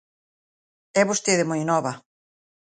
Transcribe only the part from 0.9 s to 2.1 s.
É vostede moi nova.